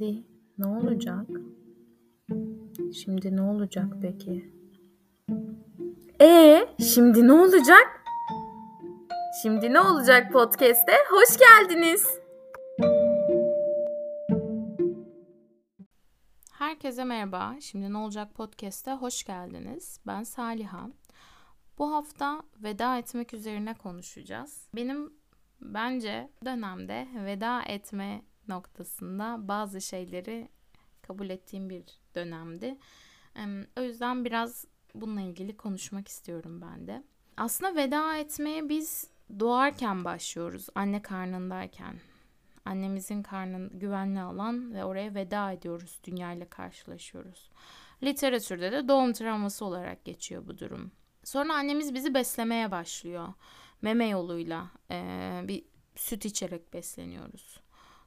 [0.00, 0.24] Şimdi
[0.58, 1.26] ne olacak?
[2.94, 4.52] Şimdi ne olacak peki?
[6.20, 8.04] E şimdi ne olacak?
[9.42, 10.92] Şimdi ne olacak podcast'te?
[11.10, 12.20] Hoş geldiniz.
[16.52, 17.54] Herkese merhaba.
[17.60, 20.00] Şimdi ne olacak podcast'te hoş geldiniz.
[20.06, 20.88] Ben Saliha.
[21.78, 24.68] Bu hafta veda etmek üzerine konuşacağız.
[24.76, 25.12] Benim
[25.60, 30.48] bence dönemde veda etme noktasında bazı şeyleri
[31.02, 32.78] kabul ettiğim bir dönemdi.
[33.78, 34.64] O yüzden biraz
[34.94, 37.02] bununla ilgili konuşmak istiyorum ben de.
[37.36, 42.00] Aslında veda etmeye biz doğarken başlıyoruz, anne karnındayken.
[42.64, 47.50] Annemizin karnın güvenli alan ve oraya veda ediyoruz, dünyayla karşılaşıyoruz.
[48.02, 50.92] Literatürde de doğum travması olarak geçiyor bu durum.
[51.24, 53.28] Sonra annemiz bizi beslemeye başlıyor.
[53.82, 55.64] Meme yoluyla e, bir
[55.96, 57.59] süt içerek besleniyoruz.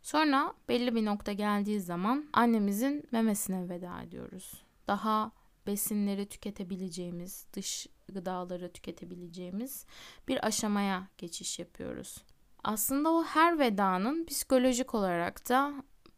[0.04, 4.64] Sonra belli bir nokta geldiği zaman annemizin memesine veda ediyoruz.
[4.88, 5.32] Daha
[5.68, 9.86] besinleri tüketebileceğimiz, dış gıdaları tüketebileceğimiz
[10.28, 12.18] bir aşamaya geçiş yapıyoruz.
[12.64, 15.74] Aslında o her vedanın psikolojik olarak da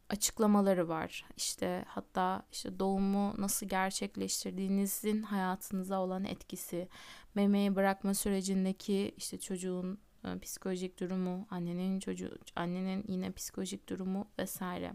[0.09, 1.25] açıklamaları var.
[1.38, 6.88] İşte hatta işte doğumu nasıl gerçekleştirdiğinizin hayatınıza olan etkisi,
[7.35, 9.99] memeyi bırakma sürecindeki işte çocuğun
[10.41, 14.93] psikolojik durumu, annenin çocuğu, annenin yine psikolojik durumu vesaire.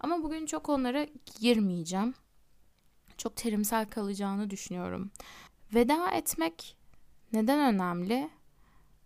[0.00, 1.06] Ama bugün çok onlara
[1.40, 2.14] girmeyeceğim.
[3.16, 5.10] Çok terimsel kalacağını düşünüyorum.
[5.74, 6.76] Veda etmek
[7.32, 8.30] neden önemli?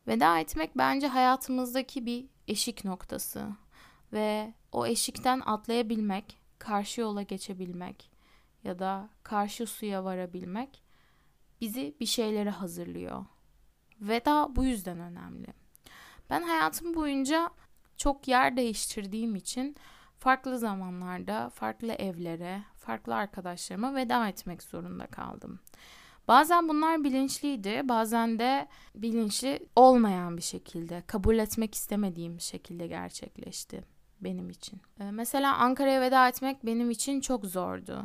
[0.07, 3.47] Veda etmek bence hayatımızdaki bir eşik noktası
[4.13, 8.11] ve o eşikten atlayabilmek, karşı yola geçebilmek
[8.65, 10.83] ya da karşı suya varabilmek
[11.61, 13.25] bizi bir şeylere hazırlıyor.
[14.01, 15.47] Veda bu yüzden önemli.
[16.31, 17.51] Ben hayatım boyunca
[17.97, 19.77] çok yer değiştirdiğim için
[20.19, 25.61] farklı zamanlarda farklı evlere, farklı arkadaşlarıma veda etmek zorunda kaldım.
[26.29, 33.85] Bazen bunlar bilinçliydi, bazen de bilinçli olmayan bir şekilde, kabul etmek istemediğim şekilde gerçekleşti
[34.21, 34.81] benim için.
[35.01, 38.05] Ee, mesela Ankara'ya veda etmek benim için çok zordu.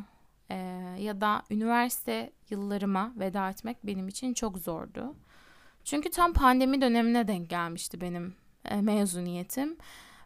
[0.50, 0.56] Ee,
[1.00, 5.16] ya da üniversite yıllarıma veda etmek benim için çok zordu.
[5.86, 8.36] Çünkü tam pandemi dönemine denk gelmişti benim
[8.66, 9.78] e, mezuniyetim.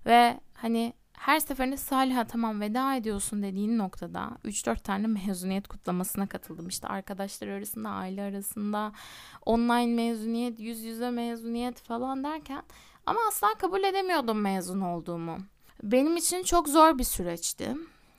[0.06, 6.68] Ve hani her seferinde Salih'a tamam veda ediyorsun dediğin noktada 3-4 tane mezuniyet kutlamasına katıldım.
[6.68, 8.92] İşte arkadaşlar arasında, aile arasında,
[9.46, 12.64] online mezuniyet, yüz yüze mezuniyet falan derken
[13.06, 15.38] ama asla kabul edemiyordum mezun olduğumu.
[15.84, 17.76] Benim için çok zor bir süreçti.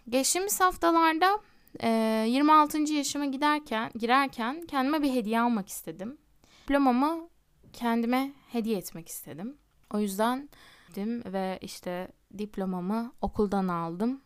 [0.09, 1.41] Geçtiğimiz haftalarda
[1.83, 1.89] e,
[2.29, 2.79] 26.
[2.79, 6.19] yaşıma giderken girerken kendime bir hediye almak istedim.
[6.63, 7.30] Diplomamı
[7.73, 9.57] kendime hediye etmek istedim.
[9.95, 10.49] O yüzden
[10.91, 12.09] gittim ve işte
[12.39, 14.21] diplomamı okuldan aldım.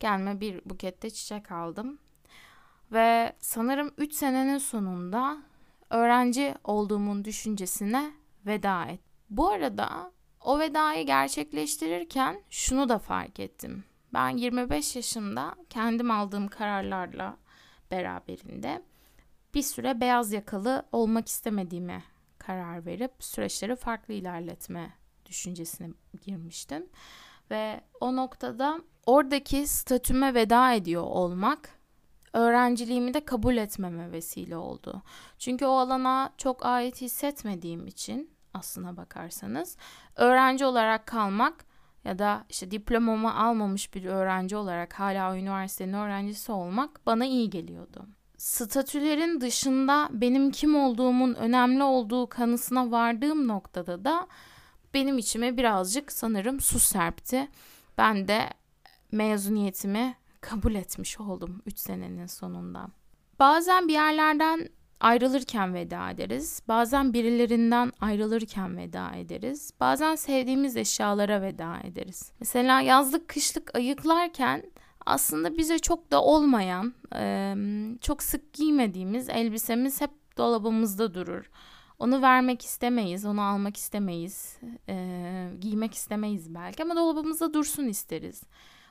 [0.00, 1.98] Gelme bir bukette çiçek aldım.
[2.92, 5.42] Ve sanırım 3 senenin sonunda
[5.90, 8.12] öğrenci olduğumun düşüncesine
[8.46, 9.00] veda et.
[9.30, 13.84] Bu arada o vedayı gerçekleştirirken şunu da fark ettim.
[14.14, 17.36] Ben 25 yaşımda kendim aldığım kararlarla
[17.90, 18.82] beraberinde
[19.54, 22.02] bir süre beyaz yakalı olmak istemediğimi
[22.46, 24.92] karar verip süreçleri farklı ilerletme
[25.26, 25.90] düşüncesine
[26.26, 26.86] girmiştim.
[27.50, 31.68] Ve o noktada oradaki statüme veda ediyor olmak
[32.32, 35.02] öğrenciliğimi de kabul etmeme vesile oldu.
[35.38, 39.76] Çünkü o alana çok ait hissetmediğim için aslına bakarsanız
[40.16, 41.64] öğrenci olarak kalmak
[42.04, 48.06] ya da işte diplomamı almamış bir öğrenci olarak hala üniversitenin öğrencisi olmak bana iyi geliyordu
[48.42, 54.26] statülerin dışında benim kim olduğumun önemli olduğu kanısına vardığım noktada da
[54.94, 57.48] benim içime birazcık sanırım su serpti.
[57.98, 58.48] Ben de
[59.12, 62.88] mezuniyetimi kabul etmiş oldum 3 senenin sonunda.
[63.38, 64.68] Bazen bir yerlerden
[65.00, 66.62] ayrılırken veda ederiz.
[66.68, 69.72] Bazen birilerinden ayrılırken veda ederiz.
[69.80, 72.32] Bazen sevdiğimiz eşyalara veda ederiz.
[72.40, 74.72] Mesela yazlık kışlık ayıklarken
[75.06, 76.94] aslında bize çok da olmayan,
[78.00, 81.50] çok sık giymediğimiz elbisemiz hep dolabımızda durur.
[81.98, 84.58] Onu vermek istemeyiz, onu almak istemeyiz,
[85.60, 88.42] giymek istemeyiz belki ama dolabımızda dursun isteriz.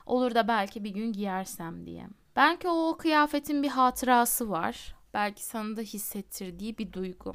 [0.06, 2.06] Olur da belki bir gün giyersem diye.
[2.36, 4.94] Belki o kıyafetin bir hatırası var.
[5.14, 7.32] Belki sana da hissettirdiği bir duygu.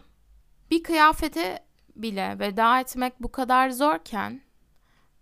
[0.72, 1.66] Bir kıyafete
[1.96, 4.42] bile veda etmek bu kadar zorken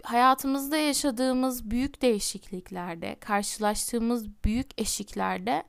[0.05, 5.63] hayatımızda yaşadığımız büyük değişikliklerde, karşılaştığımız büyük eşiklerde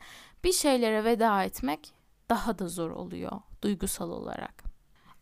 [0.44, 1.92] bir şeylere veda etmek
[2.28, 4.64] daha da zor oluyor duygusal olarak.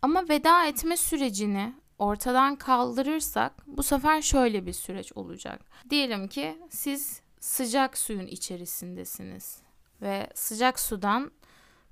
[0.03, 5.61] Ama veda etme sürecini ortadan kaldırırsak bu sefer şöyle bir süreç olacak.
[5.91, 9.59] Diyelim ki siz sıcak suyun içerisindesiniz
[10.03, 11.31] ve sıcak sudan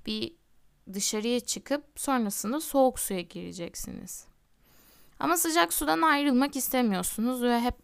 [0.06, 0.36] bir
[0.92, 4.31] dışarıya çıkıp sonrasında soğuk suya gireceksiniz.
[5.22, 7.74] Ama sıcak sudan ayrılmak istemiyorsunuz ve hep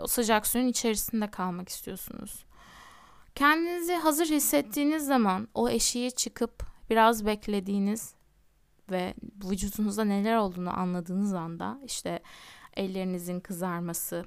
[0.00, 2.44] o sıcak suyun içerisinde kalmak istiyorsunuz.
[3.34, 8.14] Kendinizi hazır hissettiğiniz zaman o eşiğe çıkıp biraz beklediğiniz
[8.90, 9.14] ve
[9.44, 12.20] vücudunuzda neler olduğunu anladığınız anda işte
[12.76, 14.24] ellerinizin kızarması,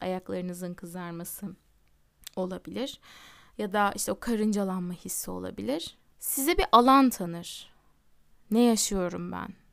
[0.00, 1.46] ayaklarınızın kızarması
[2.36, 3.00] olabilir
[3.58, 5.98] ya da işte o karıncalanma hissi olabilir.
[6.18, 7.72] Size bir alan tanır.
[8.50, 9.63] Ne yaşıyorum ben?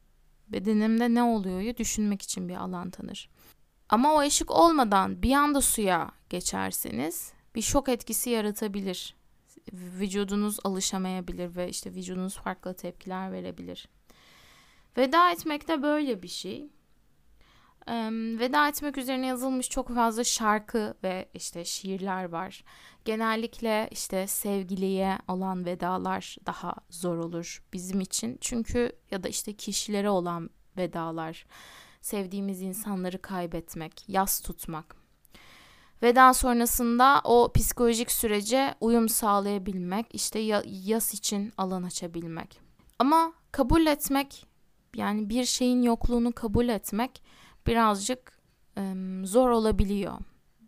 [0.52, 3.30] Bedenimde ne oluyor'yu düşünmek için bir alan tanır.
[3.90, 9.16] Ama o eşik olmadan bir anda suya geçerseniz bir şok etkisi yaratabilir.
[9.74, 13.88] Vücudunuz alışamayabilir ve işte vücudunuz farklı tepkiler verebilir.
[14.98, 16.70] Veda etmek de böyle bir şey.
[18.40, 22.64] Veda etmek üzerine yazılmış çok fazla şarkı ve işte şiirler var.
[23.06, 28.38] Genellikle işte sevgiliye olan vedalar daha zor olur bizim için.
[28.42, 31.46] Çünkü ya da işte kişilere olan vedalar,
[32.02, 34.96] sevdiğimiz insanları kaybetmek, yas tutmak.
[36.04, 42.60] Veda sonrasında o psikolojik sürece uyum sağlayabilmek, işte yas için alan açabilmek.
[43.00, 44.46] Ama kabul etmek,
[44.96, 47.24] yani bir şeyin yokluğunu kabul etmek
[47.68, 48.40] birazcık
[48.78, 48.94] e,
[49.24, 50.18] zor olabiliyor.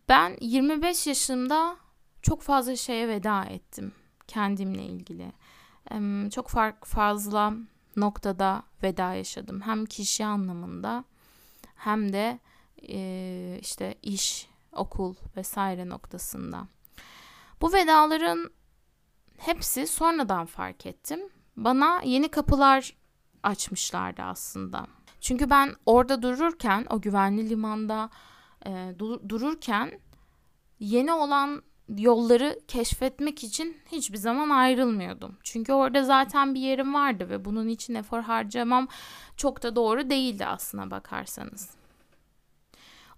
[0.09, 1.77] Ben 25 yaşımda
[2.21, 3.93] çok fazla şeye veda ettim
[4.27, 5.31] kendimle ilgili.
[5.91, 7.53] E, çok fark fazla
[7.95, 9.61] noktada veda yaşadım.
[9.61, 11.03] Hem kişi anlamında
[11.75, 12.39] hem de
[12.89, 16.67] e, işte iş, okul vesaire noktasında.
[17.61, 18.51] Bu vedaların
[19.37, 21.19] hepsi sonradan fark ettim.
[21.57, 22.93] Bana yeni kapılar
[23.43, 24.87] açmışlardı aslında.
[25.23, 28.09] Çünkü ben orada dururken, o güvenli limanda
[28.65, 28.93] e,
[29.29, 29.99] dururken
[30.79, 31.63] yeni olan
[31.97, 35.37] yolları keşfetmek için hiçbir zaman ayrılmıyordum.
[35.43, 38.87] Çünkü orada zaten bir yerim vardı ve bunun için efor harcamam
[39.37, 41.71] çok da doğru değildi aslına bakarsanız.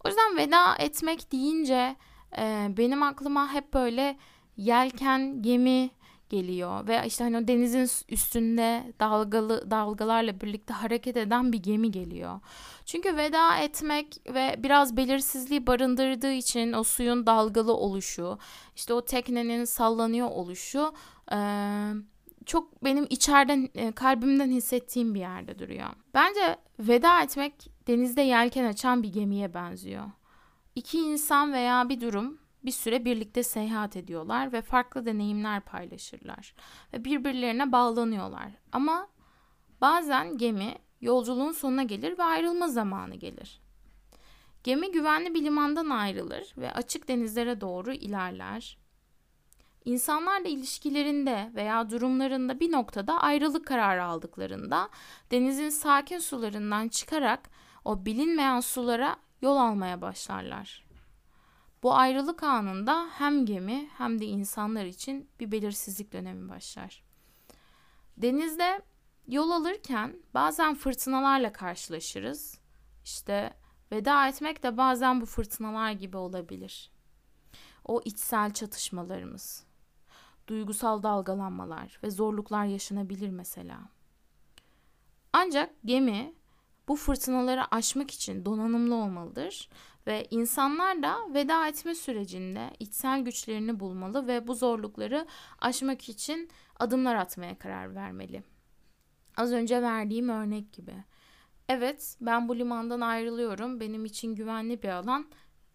[0.04, 1.96] O yüzden veda etmek deyince
[2.38, 4.18] e, benim aklıma hep böyle
[4.58, 5.90] yelken, gemi
[6.30, 12.39] geliyor ve işte hani o denizin üstünde dalgalı dalgalarla birlikte hareket eden bir gemi geliyor.
[12.86, 18.38] Çünkü veda etmek ve biraz belirsizliği barındırdığı için o suyun dalgalı oluşu,
[18.75, 20.94] işte o teknenin sallanıyor oluşu
[21.31, 21.38] e,
[22.45, 25.89] çok benim içeriden e, kalbimden hissettiğim bir yerde duruyor.
[26.13, 27.54] Bence veda etmek
[27.88, 30.06] denizde yelken açan bir gemiye benziyor.
[30.75, 36.53] İki insan veya bir durum bir süre birlikte seyahat ediyorlar ve farklı deneyimler paylaşırlar
[36.94, 38.51] ve birbirlerine bağlanıyorlar.
[38.71, 39.07] Ama
[39.81, 43.62] bazen gemi yolculuğun sonuna gelir ve ayrılma zamanı gelir.
[44.63, 48.77] Gemi güvenli bir limandan ayrılır ve açık denizlere doğru ilerler.
[49.85, 54.89] İnsanlarla ilişkilerinde veya durumlarında bir noktada ayrılık kararı aldıklarında
[55.31, 57.50] denizin sakin sularından çıkarak
[57.85, 60.85] o bilinmeyen sulara yol almaya başlarlar.
[61.86, 67.04] Bu ayrılık anında hem gemi hem de insanlar için bir belirsizlik dönemi başlar.
[68.18, 68.82] Denizde
[69.28, 72.60] yol alırken bazen fırtınalarla karşılaşırız.
[73.04, 73.54] İşte
[73.92, 76.92] veda etmek de bazen bu fırtınalar gibi olabilir.
[77.84, 79.65] O içsel çatışmalarımız,
[80.48, 83.80] duygusal dalgalanmalar ve zorluklar yaşanabilir mesela.
[85.34, 86.34] Ancak gemi
[86.88, 89.70] bu fırtınaları aşmak için donanımlı olmalıdır
[90.08, 95.27] ve insanlar da veda etme sürecinde içsel güçlerini bulmalı ve bu zorlukları
[95.60, 96.50] aşmak için
[96.80, 98.44] adımlar atmaya karar vermeli.
[99.38, 101.04] Az önce verdiğim örnek gibi.
[101.70, 103.80] Evet, ben bu limandan ayrılıyorum.
[103.80, 105.25] Benim için güvenli bir alan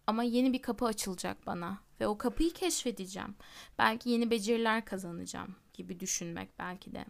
[0.07, 3.35] ama yeni bir kapı açılacak bana ve o kapıyı keşfedeceğim.
[3.79, 7.05] Belki yeni beceriler kazanacağım gibi düşünmek belki de.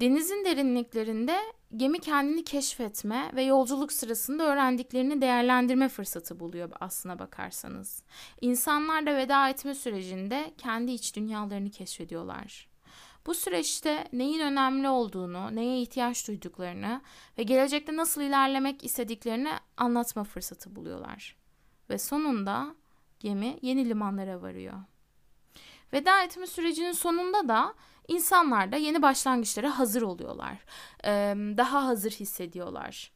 [0.00, 1.38] Denizin derinliklerinde
[1.76, 8.02] gemi kendini keşfetme ve yolculuk sırasında öğrendiklerini değerlendirme fırsatı buluyor aslına bakarsanız.
[8.40, 12.68] İnsanlar da veda etme sürecinde kendi iç dünyalarını keşfediyorlar.
[13.26, 17.02] Bu süreçte neyin önemli olduğunu, neye ihtiyaç duyduklarını
[17.38, 21.36] ve gelecekte nasıl ilerlemek istediklerini anlatma fırsatı buluyorlar.
[21.90, 22.74] Ve sonunda
[23.18, 24.74] gemi yeni limanlara varıyor.
[25.92, 27.74] Veda etme sürecinin sonunda da
[28.10, 30.64] İnsanlar da yeni başlangıçlara hazır oluyorlar.
[31.56, 33.12] Daha hazır hissediyorlar.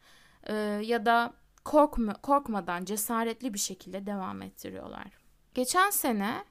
[0.81, 1.35] Ya da
[1.65, 5.07] korkma, korkmadan cesaretli bir şekilde devam ettiriyorlar.
[5.55, 6.45] Geçen sene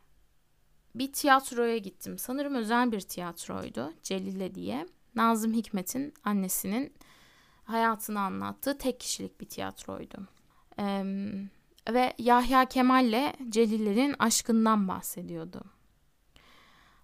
[0.95, 2.17] bir tiyatroya gittim.
[2.17, 3.93] Sanırım özel bir tiyatroydu.
[4.03, 4.87] Celile diye.
[5.15, 6.93] Nazım Hikmet'in annesinin
[7.63, 10.27] hayatını anlattığı tek kişilik bir tiyatroydu.
[11.89, 15.61] Ve Yahya Kemal'le Celil'lerin aşkından bahsediyordu.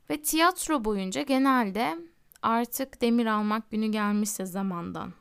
[0.10, 1.98] Ve tiyatro boyunca genelde
[2.42, 5.14] artık demir almak günü gelmişse zamandan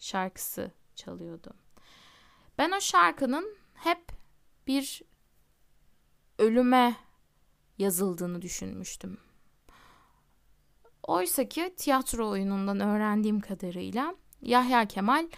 [0.00, 1.50] şarkısı çalıyordu.
[2.58, 4.12] Ben o şarkının hep
[4.66, 5.02] bir
[6.38, 6.96] ölüme
[7.78, 9.18] yazıldığını düşünmüştüm.
[11.02, 15.28] Oysa ki tiyatro oyunundan öğrendiğim kadarıyla Yahya Kemal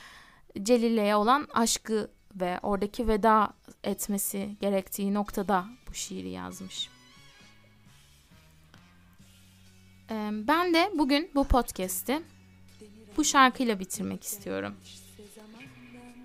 [0.63, 3.55] Celile'ye olan aşkı ve oradaki veda
[3.85, 6.92] etmesi gerektiği noktada bu şiiri yazmış.
[10.33, 12.23] Ben de bugün bu podcast'i
[13.17, 14.75] bu şarkıyla bitirmek istiyorum.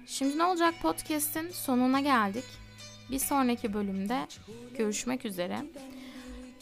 [0.08, 2.44] Şimdi ne olacak podcast'in sonuna geldik.
[3.12, 4.28] Bir sonraki bölümde
[4.78, 5.66] görüşmek üzere.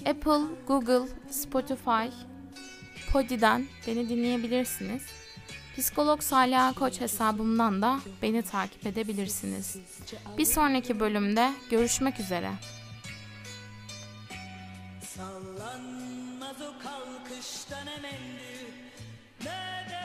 [0.06, 2.08] Apple, Google, Spotify,
[3.12, 5.04] Podi'den beni dinleyebilirsiniz.
[5.78, 9.78] Psikolog Salih Koç hesabımdan da beni takip edebilirsiniz.
[10.38, 12.52] Bir sonraki bölümde görüşmek üzere.
[16.46, 18.72] Sallanmaz o kalkıştan emendi
[19.44, 20.05] ne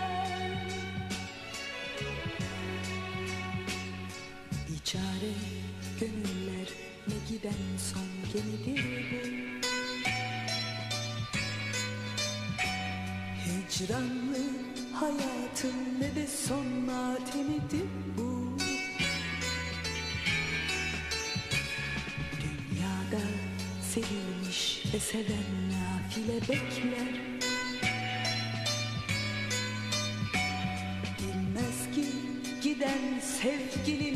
[4.68, 5.32] Biçare
[6.00, 6.68] gönüller
[7.08, 9.22] ne giden son gemidir bu.
[13.44, 14.42] Hicranlı
[14.94, 17.88] hayatın ne de son matemidir
[18.18, 18.21] bu
[23.94, 27.14] sevilmiş ve seven nafile bekler.
[31.18, 32.04] Bilmez ki
[32.62, 34.11] giden sevgililer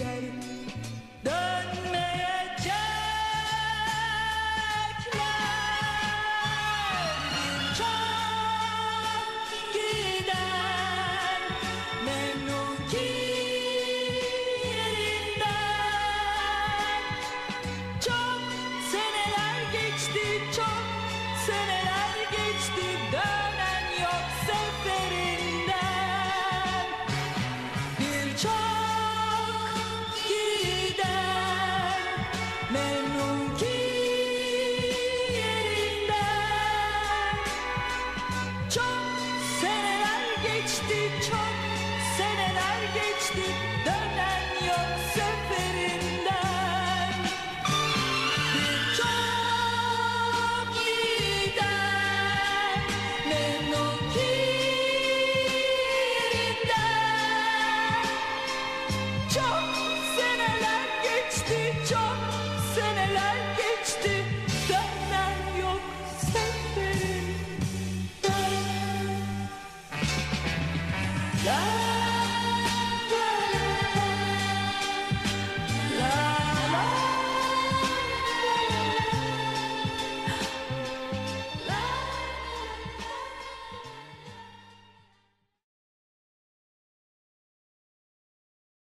[43.26, 43.50] geçti
[43.84, 46.26] dönen yok seferinden.
[59.34, 59.76] Çok
[60.16, 62.18] seneler geçti çok
[62.74, 63.45] seneler